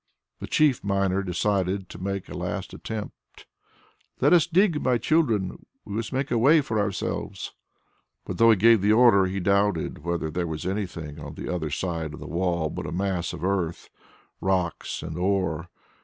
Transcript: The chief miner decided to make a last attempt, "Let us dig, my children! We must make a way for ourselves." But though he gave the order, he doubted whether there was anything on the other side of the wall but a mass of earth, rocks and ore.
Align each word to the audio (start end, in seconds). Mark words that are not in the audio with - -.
The 0.39 0.47
chief 0.47 0.83
miner 0.83 1.21
decided 1.21 1.87
to 1.89 2.01
make 2.01 2.27
a 2.27 2.33
last 2.33 2.73
attempt, 2.73 3.45
"Let 4.19 4.33
us 4.33 4.47
dig, 4.47 4.81
my 4.81 4.97
children! 4.97 5.63
We 5.85 5.93
must 5.93 6.11
make 6.11 6.31
a 6.31 6.39
way 6.39 6.61
for 6.61 6.79
ourselves." 6.79 7.53
But 8.25 8.39
though 8.39 8.49
he 8.49 8.55
gave 8.57 8.81
the 8.81 8.93
order, 8.93 9.27
he 9.27 9.39
doubted 9.39 9.99
whether 10.03 10.31
there 10.31 10.47
was 10.47 10.65
anything 10.65 11.19
on 11.19 11.35
the 11.35 11.53
other 11.53 11.69
side 11.69 12.15
of 12.15 12.19
the 12.19 12.25
wall 12.25 12.71
but 12.71 12.87
a 12.87 12.91
mass 12.91 13.31
of 13.31 13.43
earth, 13.43 13.91
rocks 14.41 15.03
and 15.03 15.19
ore. 15.19 15.69